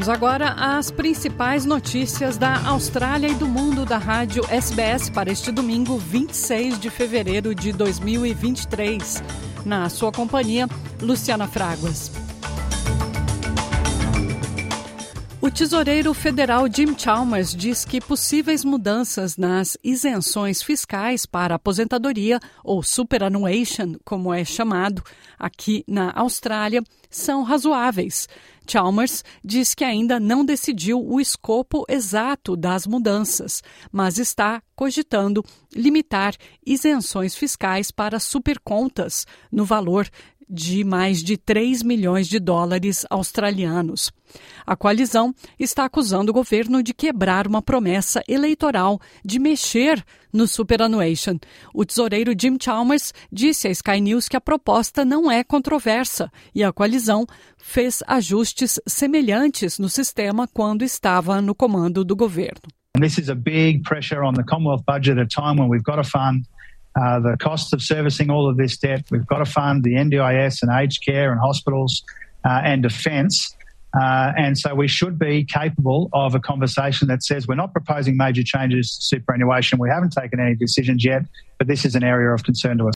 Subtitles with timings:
[0.00, 5.52] Vamos agora às principais notícias da Austrália e do mundo da rádio SBS para este
[5.52, 9.22] domingo, 26 de fevereiro de 2023.
[9.62, 10.66] Na sua companhia,
[11.02, 12.29] Luciana Fraguas.
[15.50, 22.84] O tesoureiro federal Jim Chalmers diz que possíveis mudanças nas isenções fiscais para aposentadoria, ou
[22.84, 25.02] superannuation, como é chamado
[25.36, 28.28] aqui na Austrália, são razoáveis.
[28.70, 35.44] Chalmers diz que ainda não decidiu o escopo exato das mudanças, mas está cogitando
[35.74, 40.08] limitar isenções fiscais para supercontas no valor
[40.50, 44.10] de mais de 3 milhões de dólares australianos.
[44.66, 51.38] A coalizão está acusando o governo de quebrar uma promessa eleitoral de mexer no superannuation.
[51.72, 56.64] O tesoureiro Jim Chalmers disse à Sky News que a proposta não é controversa e
[56.64, 57.26] a coalizão
[57.56, 62.62] fez ajustes semelhantes no sistema quando estava no comando do governo.
[63.00, 66.04] This is a big pressure on the Commonwealth budget at a time when we've got
[66.04, 66.44] fund
[66.96, 69.04] uh, the costs of servicing all of this debt.
[69.10, 72.02] We've got to fund the NDIS and aged care and hospitals
[72.44, 73.54] uh, and defence.
[73.92, 78.16] Uh, and so we should be capable of a conversation that says we're not proposing
[78.16, 79.78] major changes to superannuation.
[79.78, 81.22] We haven't taken any decisions yet,
[81.58, 82.94] but this is an area of concern to us.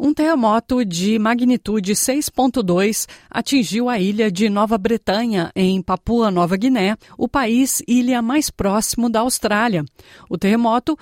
[0.00, 6.96] Um terremoto de magnitude 6.2 atingiu a ilha de Nova Bretanha, em Papua Nova Guiné,
[7.16, 9.84] o país ilha mais próximo da Austrália.
[10.30, 10.96] O terremoto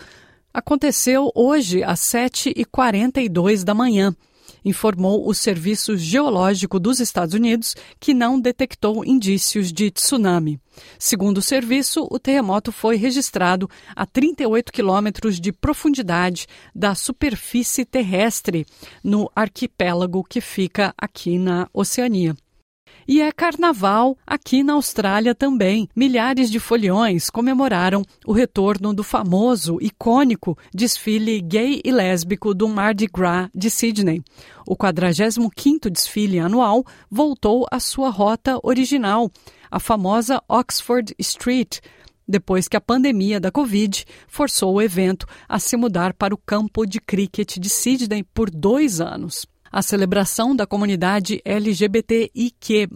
[0.57, 4.17] aconteceu hoje às 7h42 da manhã.
[4.65, 10.59] Informou o Serviço Geológico dos Estados Unidos que não detectou indícios de tsunami.
[10.99, 18.65] Segundo o serviço, o terremoto foi registrado a 38 quilômetros de profundidade da superfície terrestre,
[19.05, 22.35] no arquipélago que fica aqui na Oceania.
[23.09, 25.89] E é carnaval aqui na Austrália também.
[25.95, 33.07] Milhares de foliões comemoraram o retorno do famoso, icônico desfile gay e lésbico do Mardi
[33.07, 34.23] Gras de Sydney.
[34.67, 39.31] O 45º desfile anual voltou à sua rota original,
[39.71, 41.79] a famosa Oxford Street,
[42.27, 46.85] depois que a pandemia da Covid forçou o evento a se mudar para o campo
[46.85, 49.47] de cricket de Sydney por dois anos.
[49.77, 52.89] A celebração da comunidade LGBTIQ,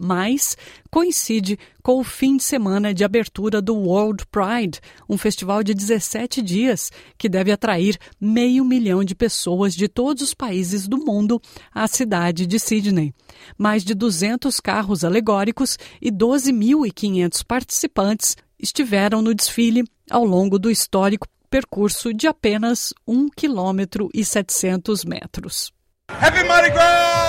[0.89, 6.41] coincide com o fim de semana de abertura do World Pride, um festival de 17
[6.41, 11.39] dias que deve atrair meio milhão de pessoas de todos os países do mundo
[11.71, 13.13] à cidade de Sydney.
[13.55, 21.27] Mais de 200 carros alegóricos e 12.500 participantes estiveram no desfile ao longo do histórico
[21.47, 25.71] percurso de apenas 1 km e 700 metros.
[26.19, 27.21] Happy Mardi Gras!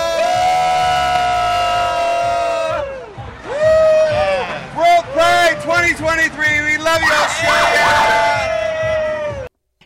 [4.75, 7.83] World Pride 2023, we love you, Australia!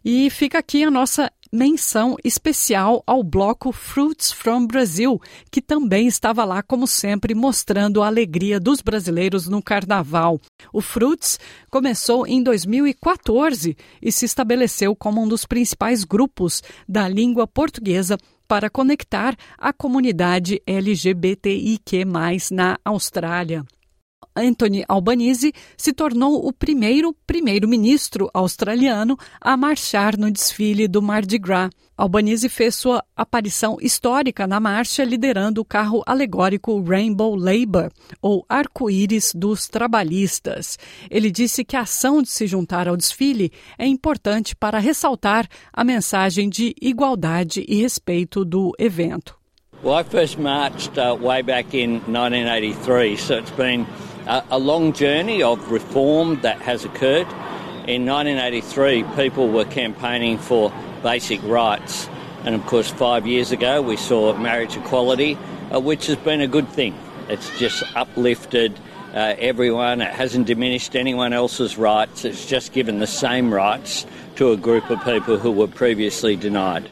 [0.04, 5.20] E fica aqui a nossa menção especial ao bloco Fruits from Brazil,
[5.52, 10.40] que também estava lá, como sempre, mostrando a alegria dos brasileiros no carnaval.
[10.74, 17.48] O Fruits começou em 2014 e se estabeleceu como um dos principais grupos da língua
[17.48, 22.06] portuguesa para conectar a comunidade LGBTIQ,
[22.52, 23.64] na Austrália.
[24.38, 31.70] Anthony Albanese se tornou o primeiro primeiro-ministro australiano a marchar no desfile do Mardi Gras.
[31.98, 37.92] Albanese fez sua aparição histórica na marcha liderando o carro alegórico Rainbow Labour,
[38.22, 40.78] ou Arco-Íris dos Trabalhistas.
[41.10, 45.84] Ele disse que a ação de se juntar ao desfile é importante para ressaltar a
[45.84, 49.36] mensagem de igualdade e respeito do evento.
[49.84, 53.86] Well, I first marched uh, way back in 1983, so it's been
[54.28, 57.28] a, a long journey of reform that has occurred.
[57.88, 60.72] In 1983, people were campaigning for
[61.02, 62.10] basic rights.
[62.44, 65.38] And of course, five years ago, we saw marriage equality,
[65.74, 66.98] uh, which has been a good thing.
[67.30, 68.78] It's just uplifted
[69.14, 74.52] uh, everyone, it hasn't diminished anyone else's rights, it's just given the same rights to
[74.52, 76.92] a group of people who were previously denied.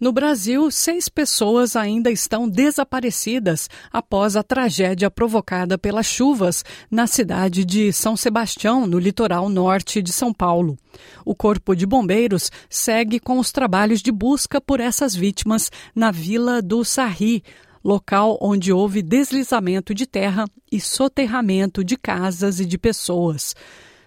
[0.00, 7.66] No Brasil, seis pessoas ainda estão desaparecidas após a tragédia provocada pelas chuvas na cidade
[7.66, 10.78] de São Sebastião, no litoral norte de São Paulo.
[11.22, 16.62] O Corpo de Bombeiros segue com os trabalhos de busca por essas vítimas na Vila
[16.62, 17.44] do Sarri,
[17.84, 23.54] local onde houve deslizamento de terra e soterramento de casas e de pessoas.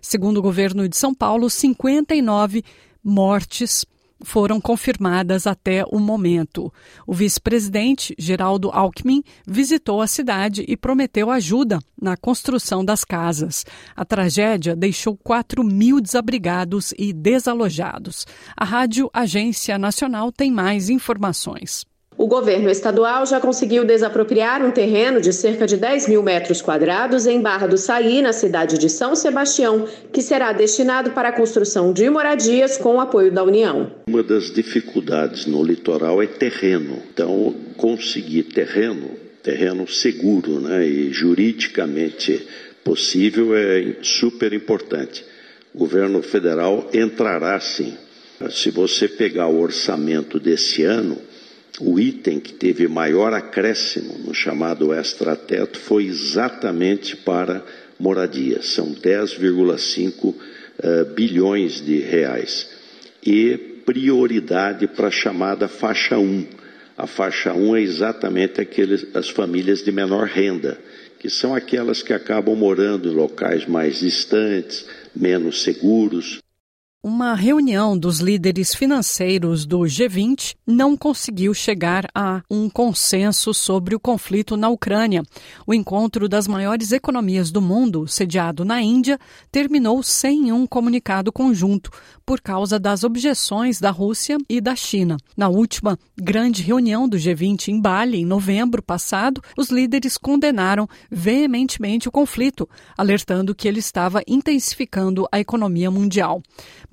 [0.01, 2.63] Segundo o governo de São Paulo, 59
[3.03, 3.85] mortes
[4.23, 6.73] foram confirmadas até o momento.
[7.05, 13.65] O vice-presidente, Geraldo Alckmin, visitou a cidade e prometeu ajuda na construção das casas.
[13.95, 18.25] A tragédia deixou 4 mil desabrigados e desalojados.
[18.55, 21.92] A Rádio Agência Nacional tem mais informações.
[22.17, 27.25] O governo estadual já conseguiu desapropriar um terreno de cerca de 10 mil metros quadrados
[27.25, 31.91] em Barra do Saí, na cidade de São Sebastião, que será destinado para a construção
[31.91, 33.91] de moradias com o apoio da União.
[34.07, 37.01] Uma das dificuldades no litoral é terreno.
[37.11, 39.09] Então, conseguir terreno,
[39.41, 42.47] terreno seguro né, e juridicamente
[42.83, 45.25] possível é super importante.
[45.73, 47.97] O governo federal entrará sim.
[48.51, 51.17] Se você pegar o orçamento desse ano,
[51.79, 57.63] o item que teve maior acréscimo no chamado extrateto foi exatamente para
[57.99, 60.35] moradias, são 10,5 uh,
[60.79, 62.69] eh, bilhões de reais.
[63.25, 66.45] E prioridade para a chamada faixa 1.
[66.97, 70.77] A faixa 1 é exatamente aqueles, as famílias de menor renda,
[71.17, 74.85] que são aquelas que acabam morando em locais mais distantes,
[75.15, 76.42] menos seguros,
[77.05, 83.99] uma reunião dos líderes financeiros do G20 não conseguiu chegar a um consenso sobre o
[83.99, 85.21] conflito na Ucrânia.
[85.67, 89.19] O encontro das maiores economias do mundo, sediado na Índia,
[89.51, 91.91] terminou sem um comunicado conjunto,
[92.25, 95.17] por causa das objeções da Rússia e da China.
[95.35, 102.07] Na última grande reunião do G20 em Bali, em novembro passado, os líderes condenaram veementemente
[102.07, 106.41] o conflito, alertando que ele estava intensificando a economia mundial.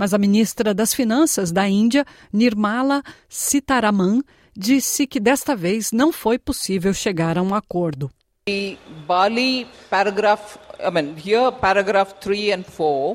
[0.00, 4.22] Mas a ministra das Finanças da Índia, Nirmala Sitaraman,
[4.56, 8.10] disse que desta vez não foi possível chegar a um acordo.
[8.46, 13.14] The Bali paragraph, I mean, here paragraph 3 and 4,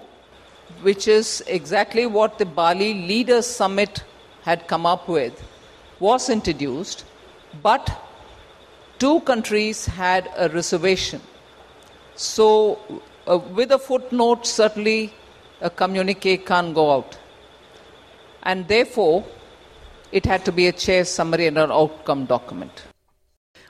[0.83, 4.05] which is exactly what the Bali Leaders Summit
[4.43, 5.33] had come up with,
[5.99, 7.03] was introduced,
[7.63, 7.89] but
[8.99, 11.19] two countries had a reservation.
[12.13, 12.77] So,
[13.25, 15.11] uh, with a footnote, certainly
[15.61, 17.17] a communique can't go out.
[18.43, 19.23] And therefore,
[20.11, 22.71] it had to be a chair summary and an outcome document.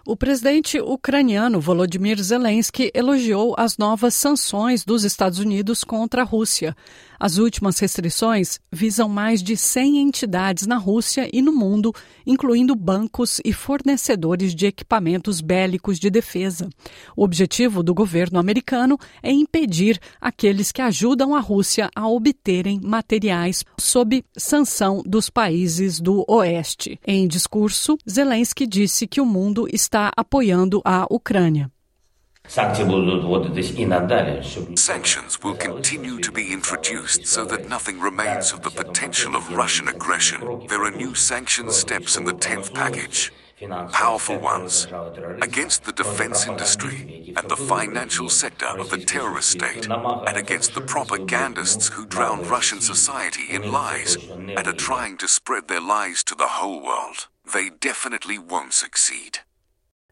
[0.08, 6.78] O presidente ucraniano Volodymyr Zelensky elogiou as novas sanções dos Estados Unidos contra a Rússia.
[7.20, 11.94] As últimas restrições visam mais de 100 entidades na Rússia e no mundo,
[12.26, 16.70] incluindo bancos e fornecedores de equipamentos bélicos de defesa.
[17.16, 23.64] O objetivo do governo americano é impedir aqueles que ajudam a Rússia a obterem materiais
[23.80, 27.00] sob sanção dos países do Oeste.
[27.06, 31.72] Em discurso, Zelensky disse que o mundo está apoiando a Ucrânia.
[34.76, 39.88] Sanctions will continue to be introduced so that nothing remains of the potential of Russian
[39.88, 40.68] aggression.
[40.68, 43.32] There are new sanction steps in the 10th package.
[43.94, 44.88] Powerful ones
[45.42, 50.82] against the defense industry and the financial sector of the terrorist state, and against the
[50.82, 56.36] propagandists who drown Russian society in lies and are trying to spread their lies to
[56.36, 57.28] the whole world.
[57.54, 59.40] They definitely won't succeed.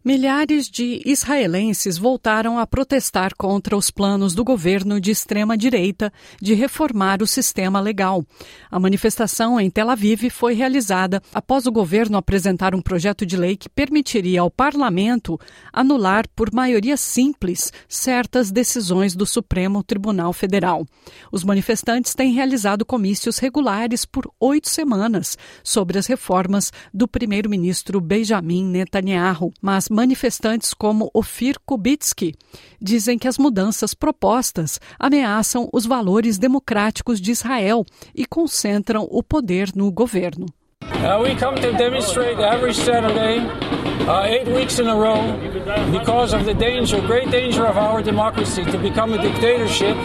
[0.05, 6.11] Milhares de israelenses voltaram a protestar contra os planos do governo de extrema-direita
[6.41, 8.21] de reformar o sistema legal.
[8.69, 13.55] A manifestação em Tel Aviv foi realizada após o governo apresentar um projeto de lei
[13.55, 15.39] que permitiria ao parlamento
[15.71, 20.85] anular por maioria simples certas decisões do Supremo Tribunal Federal.
[21.31, 28.65] Os manifestantes têm realizado comícios regulares por oito semanas sobre as reformas do primeiro-ministro Benjamin
[28.65, 32.33] Netanyahu, mas manifestantes como Ofir Kubitsky
[32.81, 39.69] dizem que as mudanças propostas ameaçam os valores democráticos de Israel e concentram o poder
[39.75, 40.47] no governo.
[40.83, 43.39] Uh, we come to demonstrate every Saturday,
[44.07, 45.21] uh, eight weeks in a row,
[45.91, 49.95] because of the danger, great danger of our democracy to become a dictatorship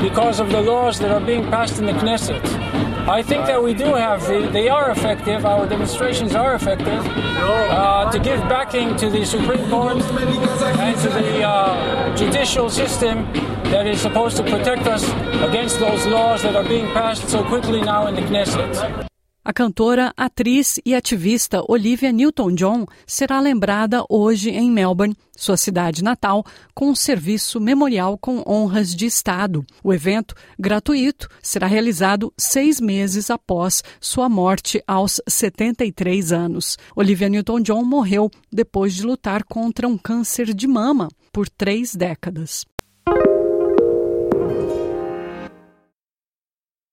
[0.00, 2.67] because of the laws that are being passed in the Knesset.
[3.08, 8.12] I think that we do have, the, they are effective, our demonstrations are effective, uh,
[8.12, 13.24] to give backing to the Supreme Court and to the uh, judicial system
[13.72, 15.08] that is supposed to protect us
[15.48, 19.07] against those laws that are being passed so quickly now in the Knesset.
[19.48, 26.44] A cantora, atriz e ativista Olivia Newton-John será lembrada hoje em Melbourne, sua cidade natal,
[26.74, 29.64] com um serviço memorial com honras de Estado.
[29.82, 36.76] O evento, gratuito, será realizado seis meses após sua morte aos 73 anos.
[36.94, 42.66] Olivia Newton-John morreu depois de lutar contra um câncer de mama por três décadas.